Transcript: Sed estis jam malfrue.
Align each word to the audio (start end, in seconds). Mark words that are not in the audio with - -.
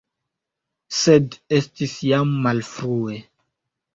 Sed 0.99 1.37
estis 1.59 1.93
jam 2.07 2.33
malfrue. 2.47 3.21